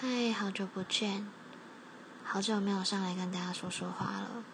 [0.00, 1.26] 嗨，好久不见，
[2.22, 4.44] 好久没有上来跟大家说说话了。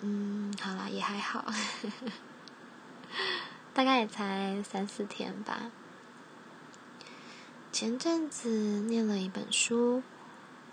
[0.00, 1.46] 嗯，好啦，也还好，
[3.72, 5.70] 大概也才三四天吧。
[7.72, 10.02] 前阵子念了一本书，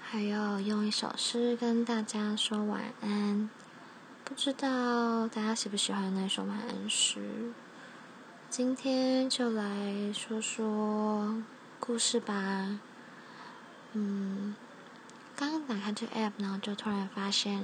[0.02, 3.50] 还有用一首诗跟大家说晚安。
[4.26, 7.54] 不知道大家喜不喜欢那首晚安诗？
[8.50, 11.42] 今天就来说说
[11.80, 12.82] 故事吧。
[13.94, 14.56] 嗯，
[15.36, 17.64] 刚刚打开这 app，然后就突然发现，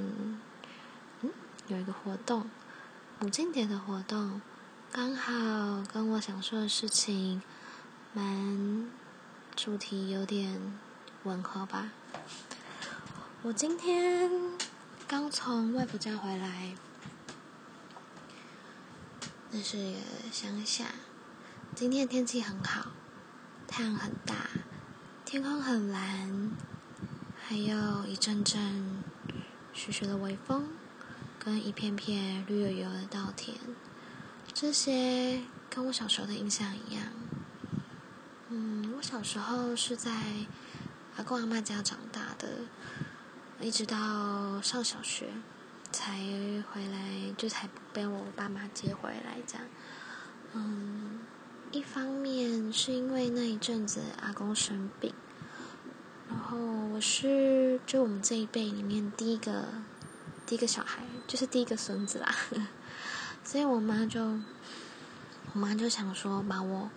[1.21, 1.29] 嗯，
[1.67, 2.49] 有一个活动，
[3.19, 4.41] 母亲节的活动，
[4.91, 7.43] 刚好跟我想说的事情，
[8.13, 8.89] 蛮
[9.55, 10.59] 主题有点
[11.25, 11.91] 吻合吧。
[13.43, 14.31] 我今天
[15.07, 16.73] 刚从外婆家回来，
[19.51, 19.93] 那是
[20.31, 20.85] 乡下，
[21.75, 22.87] 今天天气很好，
[23.67, 24.35] 太阳很大。
[25.25, 26.51] 天空很蓝，
[27.35, 29.01] 还有一阵阵
[29.73, 30.67] 徐徐的微风，
[31.39, 33.55] 跟一片片绿油油的稻田，
[34.53, 37.07] 这些跟我小时候的印象一样。
[38.49, 40.11] 嗯，我小时候是在
[41.17, 42.47] 阿公阿嬷家长大的，
[43.59, 45.29] 一直到上小学
[45.91, 46.19] 才
[46.71, 49.65] 回来，就才被我爸妈接回来这样。
[50.53, 51.19] 嗯。
[51.71, 55.13] 一方面是因为那一阵子阿公生病，
[56.95, 59.65] 我是就我们这一辈里面第一个
[60.45, 62.33] 第一个小孩，就是第一个孙子啦，
[63.43, 64.39] 所以我妈就
[65.51, 66.89] 我妈就想说把我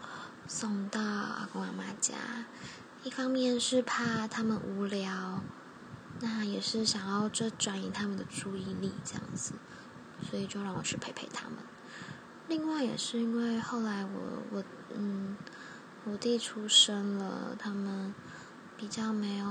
[0.46, 2.14] 送到阿公阿妈家，
[3.02, 5.42] 一方面是怕他们无聊，
[6.20, 9.54] 那也是想要这转移他们的注意力这样子，
[10.30, 11.56] 所以就让我去陪陪他们。
[12.46, 15.36] 另外也是因为后来我我嗯
[16.04, 18.14] 我弟出生了，他们
[18.78, 19.46] 比较没有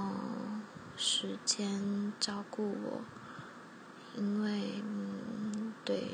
[0.96, 3.02] 时间照顾我，
[4.16, 6.08] 因为嗯对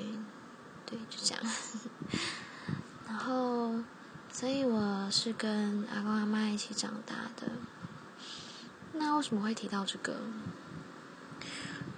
[0.85, 1.43] 对就这样，
[3.07, 3.75] 然后
[4.31, 7.51] 所以我是跟阿公阿嬷一起长大的。
[8.93, 10.17] 那为什么会提到这个？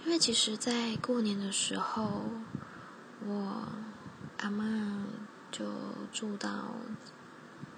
[0.06, 2.26] 因为其实，在过年的时候，
[3.26, 3.68] 我。
[4.40, 5.06] 阿嬷
[5.50, 5.66] 就
[6.12, 6.50] 住到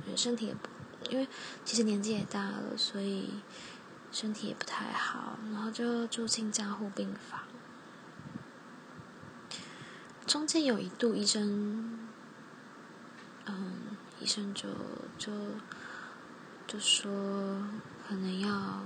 [0.06, 0.68] 人，身体也不，
[1.10, 1.28] 因为
[1.66, 3.30] 其实年纪也大了，所以
[4.12, 7.42] 身体也不太好，然后就住进加护病房。
[10.26, 12.10] 中间有一度医生，
[13.46, 13.74] 嗯，
[14.20, 14.68] 医生就
[15.18, 15.32] 就
[16.68, 17.10] 就说
[18.08, 18.82] 可能要，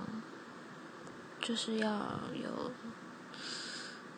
[1.39, 2.71] 就是要有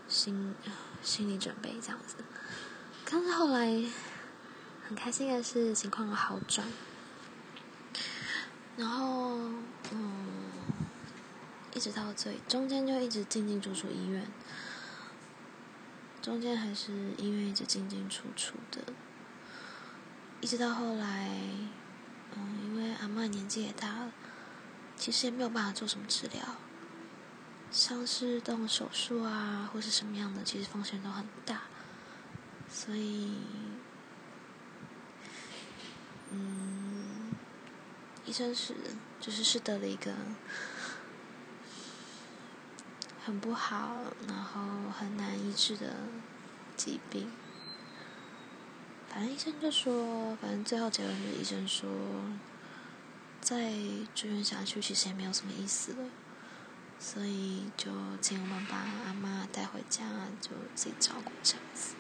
[0.09, 0.53] 心
[1.01, 2.17] 心理准备这样子。
[3.05, 3.85] 但是后来
[4.85, 6.67] 很开心的是情况有好转，
[8.75, 9.37] 然后
[9.91, 10.41] 嗯，
[11.73, 14.25] 一直到最中间就一直进进出出医院，
[16.21, 18.81] 中间还是医院一直进进出出的，
[20.41, 21.29] 一直到后来，
[22.35, 24.11] 嗯，因为阿嬷年纪也大了，
[24.97, 26.55] 其实也没有办法做什么治疗，
[27.69, 31.61] 像是动手术啊或是什么样的，其实风险都很大。
[32.67, 33.37] 所以，
[36.31, 36.82] 嗯，
[38.25, 38.73] 医生是
[39.19, 40.11] 就是是得了一个
[43.25, 43.97] 很不好，
[44.27, 44.61] 然后
[44.97, 45.95] 很难医治的
[46.75, 47.31] 疾病。
[49.09, 51.87] 反正医生就说，反正最后结论就是医生说，
[53.39, 53.71] 再
[54.15, 56.09] 住院下去其实也没有什么意思了，
[56.99, 57.91] 所以就
[58.21, 60.03] 请我们把阿妈带回家，
[60.41, 61.93] 就自己照顾这样子。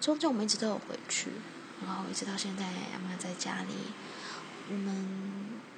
[0.00, 1.30] 中间我们一直都有回去，
[1.84, 3.72] 然后一直到现在，阿妈在家里，
[4.70, 4.94] 我们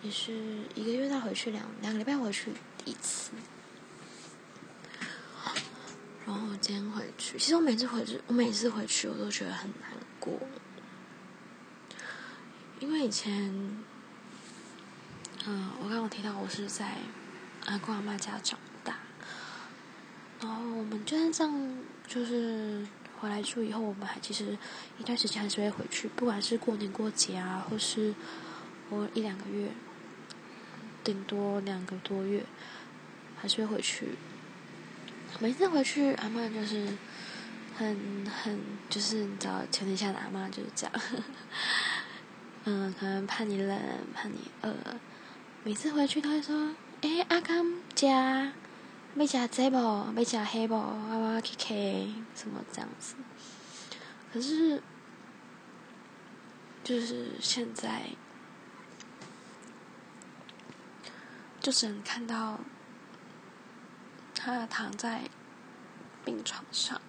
[0.02, 0.32] 也是
[0.74, 2.50] 一个月再回去两两个礼拜回去
[2.84, 3.30] 一次。
[6.26, 10.38] 然后今天回去，其实我每次回去，我每次回去我都觉得很难过，
[12.78, 13.50] 因为以前，
[15.46, 16.98] 嗯，我刚刚提到我是在
[17.66, 18.96] 阿公阿妈家长大，
[20.40, 22.86] 然后我们就算这样就是。
[23.20, 24.56] 回来住以后，我们还其实
[24.98, 28.14] 一段时间还是会回去，不管是过年过节啊，或是
[28.90, 29.70] 我一两个月，
[31.02, 32.44] 顶多两个多月，
[33.40, 34.08] 还是会回去。
[35.38, 36.86] 每次回去，阿嬷就是
[37.76, 40.92] 很很就是你知道，前提下的阿嬷就是这样，
[42.64, 43.78] 嗯，可能怕你冷，
[44.12, 44.74] 怕你饿。
[45.62, 48.52] 每次回去，他会说：“哎，阿刚家。”
[49.16, 49.76] 要吃这不？
[49.76, 50.74] 要吃黑不？
[50.74, 51.74] 我要去开
[52.34, 53.16] 什么这样子？
[54.32, 54.80] 可是，
[56.84, 58.02] 就是现在，
[61.60, 62.58] 就只能看到
[64.34, 65.28] 他躺在
[66.24, 67.00] 病床上，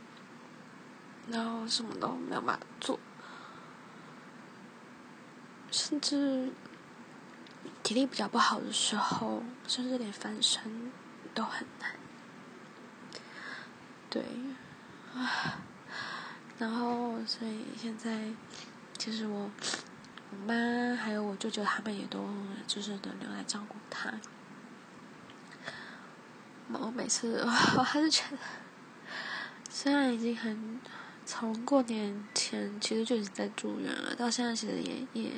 [1.30, 3.00] 然后什么都没有办法做，
[5.72, 6.52] 甚至
[7.82, 10.92] 体力比较不好的时候，甚至连翻身
[11.34, 11.96] 都很难。
[14.10, 14.24] 对，
[15.16, 15.64] 啊，
[16.60, 18.34] 然后所以现在
[18.98, 19.50] 其实我。
[20.34, 22.26] 我妈还有我舅舅他们也都
[22.66, 24.10] 就是轮流来照顾他。
[26.80, 27.42] 我每次
[27.78, 28.38] 我还是觉得，
[29.70, 30.80] 虽然已经很
[31.26, 35.32] 从过年前其实就已经在住院了，到现在其实也也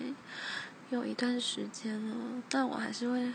[0.89, 2.15] 有一段时间了，
[2.49, 3.31] 但我还是会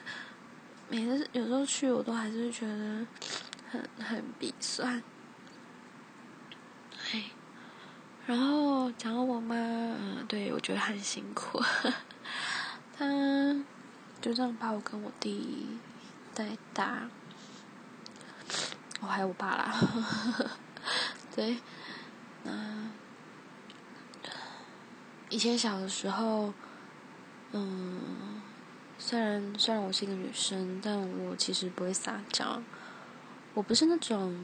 [0.89, 3.07] 每次有时候去，我都还是觉得
[3.71, 5.03] 很很鼻酸。
[7.13, 7.25] 哎。
[8.27, 11.59] 然后讲到我妈，嗯，对，我觉得很辛苦，
[12.95, 13.07] 她
[14.21, 15.67] 就这样把我跟我弟
[16.35, 17.09] 带大，
[19.01, 19.75] 我还有我爸啦，
[21.35, 21.59] 对，
[22.45, 22.91] 那，
[25.29, 26.53] 以前小的时候，
[27.53, 28.43] 嗯，
[28.99, 32.63] 虽然虽然我是一个女生，但我其实不会撒娇，
[33.55, 34.35] 我不是那种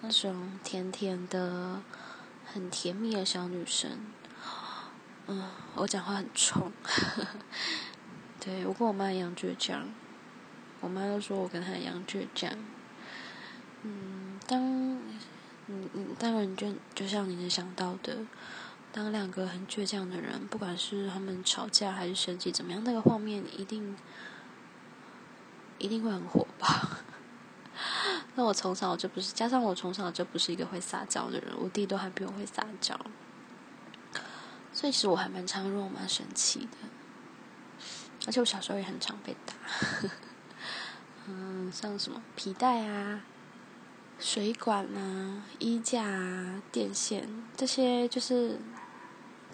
[0.00, 1.80] 那种甜甜的。
[2.52, 3.88] 很甜蜜的小女生，
[5.28, 6.72] 嗯，我讲话很冲，
[8.44, 9.88] 对，我跟我妈一样倔强，
[10.80, 12.50] 我妈都说我跟她一样倔强，
[13.82, 14.60] 嗯，当，
[15.68, 18.18] 嗯嗯，当然就就像你能想到的，
[18.92, 23.96] 当两个很倔强的人，不管是他们吵架还是生气怎么样，那个画面一定
[25.78, 26.68] 一定会很火爆。
[28.36, 32.94] 那我从小就不是，加上我从小就不是一个会撒娇的人，我弟都还比我会撒娇，
[34.74, 36.76] 所以其实我还蛮常让我妈生气的，
[38.26, 39.54] 而且我小时候也很常被打，
[41.26, 43.22] 嗯，像什么皮带啊、
[44.20, 47.26] 水管啊、衣架啊、电线
[47.56, 48.60] 这些，就是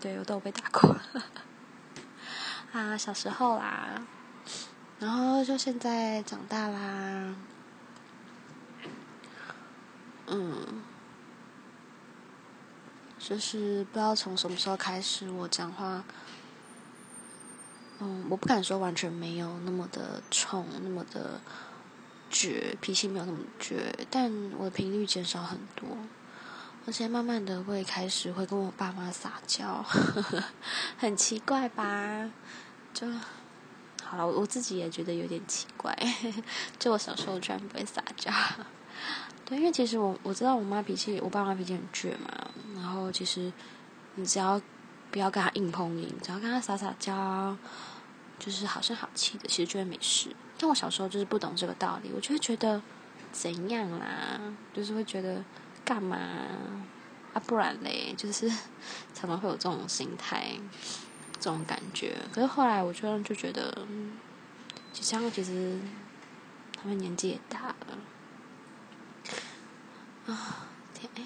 [0.00, 0.96] 对我都有被打过，
[2.72, 4.04] 啊，小时候啦，
[4.98, 7.34] 然后就现在长大啦。
[10.26, 10.82] 嗯，
[13.20, 16.02] 就是不知道从什么时候开始，我讲话，
[18.00, 21.40] 嗯，我不敢说完全没有那么的冲，那么的
[22.30, 23.76] 倔，脾气没有那么倔，
[24.10, 25.88] 但我的频率减少很多，
[26.86, 29.84] 而且慢慢的会开始会跟我爸妈撒娇，
[30.98, 32.30] 很奇怪吧？
[32.92, 33.06] 就
[34.04, 35.96] 好了，我自己也觉得有点奇怪，
[36.78, 38.30] 就我小时候居然不会撒娇。
[39.44, 42.50] 对，因为其实我我知道我妈脾气，我爸妈脾气很倔嘛。
[42.74, 43.52] 然后其实
[44.14, 44.60] 你只要
[45.10, 47.56] 不要跟他硬碰硬，只要跟他撒撒娇，
[48.38, 50.34] 就是好声好气的，其实就会没事。
[50.58, 52.80] 但我小时候就是不懂这个道理，我就会觉得
[53.32, 54.40] 怎样啦，
[54.72, 55.44] 就是会觉得
[55.84, 56.16] 干嘛
[57.34, 57.42] 啊？
[57.46, 58.48] 不然嘞，就是
[59.14, 60.56] 常常会有这种心态，
[61.38, 62.16] 这种感觉。
[62.32, 63.86] 可是后来我就就觉得，
[64.92, 65.78] 就像其实
[66.80, 67.98] 他们年纪也大了。
[70.26, 71.22] 啊、天哎，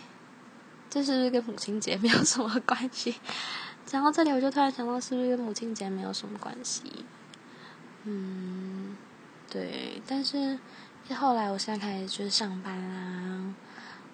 [0.91, 3.15] 这是不是跟母亲节没有什么关系？
[3.87, 6.83] 讲到这里，我就突然想到，是不是跟母亲节没有什么关系？
[8.05, 8.70] 嗯，
[9.51, 10.01] 对。
[10.07, 10.59] 但是，
[11.15, 13.55] 后来我现在开始就是上班啦。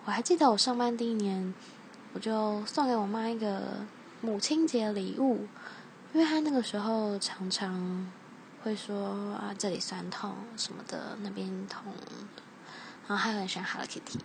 [0.04, 1.54] 我还记得我上班第一年，
[2.12, 3.84] 我就送给我妈一个
[4.20, 5.46] 母亲节礼物，
[6.12, 8.10] 因为她那个时候常常
[8.62, 11.92] 会说啊，这里酸痛什么的，那边痛。
[13.08, 14.18] 然后还很喜欢 Hello Kitty，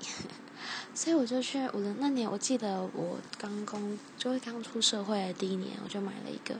[0.96, 6.56] 所以我就去我的那年，我记得我刚工，就是刚出社会的第一年，我就买了一个，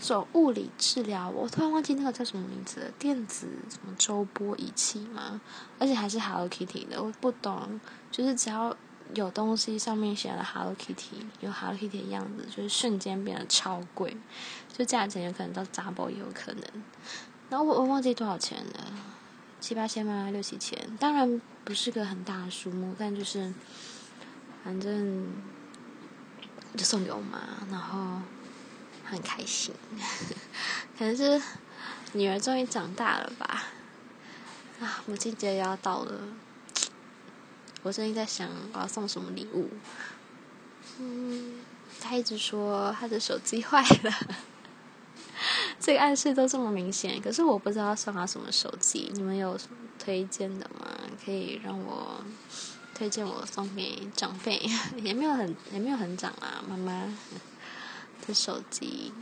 [0.00, 5.40] 做物理治疗，我突然忘记那个叫什么名字了，电子什么周波仪器嘛，
[5.78, 7.78] 而且还是 Hello Kitty 的，我不懂，
[8.10, 8.74] 就是只要
[9.14, 14.16] 有东西上面写了 Hello Kitty，有 Hello Kitty 的样子，就是瞬间变得超贵，
[14.72, 16.62] 就价钱有可能到 double 也有可能，
[17.50, 18.92] 然后我我忘记多少钱了。
[19.60, 20.30] 七八千吗？
[20.32, 23.52] 六七千，当然不是个很大的数目，但就是，
[24.64, 25.28] 反正
[26.74, 27.38] 就送给我妈，
[27.70, 28.22] 然后
[29.10, 29.74] 很开心。
[30.98, 31.40] 可能是
[32.12, 33.64] 女儿终于长大了吧？
[34.80, 36.12] 啊，母亲节要到了，
[37.82, 39.68] 我最近在想我要送什么礼物。
[40.98, 41.60] 嗯，
[42.00, 44.12] 她一直说她的手机坏了。
[45.78, 50.86] 这个暗示都这么明显，可是我不知道送他什么手机，你们有什么推荐的吗？
[51.24, 52.22] 可以让我
[52.94, 54.60] 推荐我送给长辈，
[55.02, 57.14] 也没有很也没有很长啊，妈妈
[58.32, 59.12] 手机。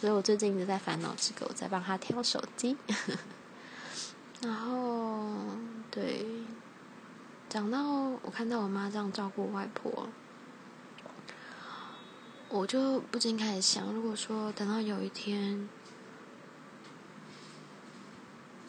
[0.00, 2.76] 所以我最近一直在烦恼这个，我在帮他挑手机。
[4.42, 5.56] 然后，
[5.90, 6.26] 对，
[7.48, 7.82] 讲到
[8.22, 10.08] 我看到我妈这样照顾外婆，
[12.50, 15.66] 我就不禁开始想，如果说等到有一天，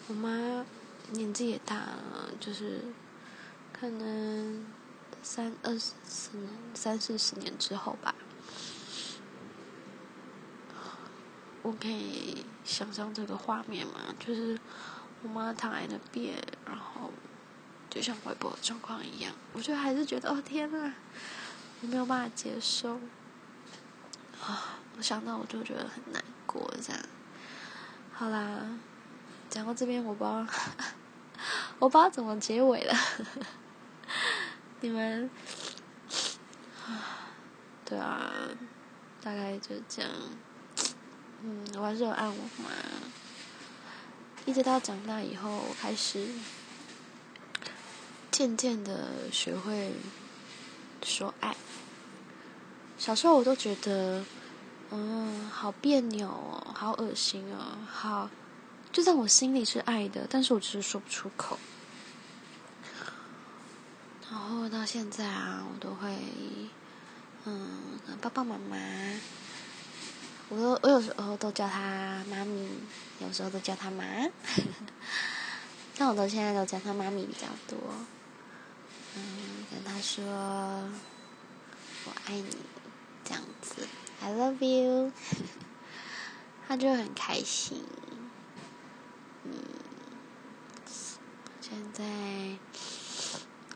[0.08, 0.66] 我妈
[1.12, 2.86] 年纪也大了，就是
[3.74, 4.66] 可能
[5.22, 8.16] 三二十四年、三四十年之后吧。
[11.68, 14.00] 我可以想象这个画面嘛？
[14.18, 14.58] 就是
[15.22, 16.34] 我妈躺在那边，
[16.66, 17.12] 然后
[17.90, 20.94] 就像外婆的状况一样，我就还是觉得哦天呐，
[21.82, 22.94] 我没有办法接受
[24.42, 24.80] 啊！
[24.96, 27.02] 我想到我就觉得很难过，这样。
[28.14, 28.62] 好啦，
[29.50, 30.48] 讲到这边我不知道，
[31.80, 32.94] 我不知道怎么结尾了。
[34.80, 35.30] 你们，
[37.84, 38.32] 对啊，
[39.22, 40.10] 大概就这样。
[41.44, 42.70] 嗯，我还是有爱我妈。
[44.46, 46.26] 一直到长大以后，我开始
[48.32, 49.94] 渐渐的学会
[51.04, 51.56] 说爱。
[52.98, 54.24] 小时候我都觉得，
[54.90, 58.30] 嗯，好别扭哦，好恶心哦，好，
[58.92, 61.60] 就在我心里是爱的，但是我只是说不出口。
[64.32, 66.18] 然后到现在啊，我都会，
[67.46, 67.70] 嗯，
[68.22, 68.78] 爸爸妈妈。
[70.50, 72.70] 我都我有时候都叫她妈咪，
[73.20, 74.04] 有时候都叫她妈，
[75.98, 77.78] 但我都现在都叫她妈咪比较多。
[79.16, 80.24] 嗯，跟她说
[82.06, 82.56] 我爱你，
[83.26, 83.86] 这样子
[84.22, 85.12] ，I love you，
[86.66, 87.84] 她就很开心。
[89.44, 89.52] 嗯，
[91.60, 92.06] 现在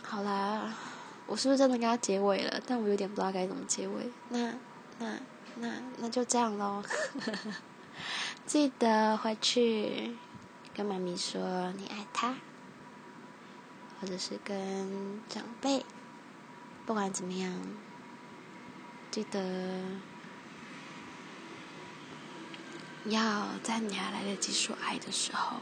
[0.03, 0.73] 好啦，
[1.27, 2.61] 我是不是真的跟她结尾了？
[2.65, 4.09] 但我有点不知道该怎么结尾。
[4.29, 4.53] 那
[4.99, 5.17] 那。
[5.61, 6.83] 那那就这样喽，
[8.47, 10.17] 记得回去
[10.73, 12.33] 跟妈咪说你爱她，
[13.99, 15.85] 或者是跟长辈，
[16.87, 17.53] 不管怎么样，
[19.11, 19.79] 记得
[23.05, 25.57] 要在你还来得及说爱的时候，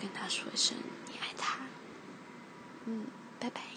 [0.00, 0.76] 跟他说一声
[1.06, 1.58] 你爱他。
[2.86, 3.06] 嗯，
[3.38, 3.73] 拜拜。